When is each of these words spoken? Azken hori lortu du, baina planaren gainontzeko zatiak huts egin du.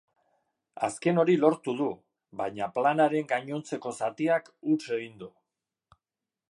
Azken 0.87 1.21
hori 1.23 1.35
lortu 1.41 1.75
du, 1.81 1.89
baina 2.41 2.71
planaren 2.79 3.29
gainontzeko 3.33 3.93
zatiak 4.05 4.49
huts 4.71 4.81
egin 4.99 5.21
du. 5.25 5.31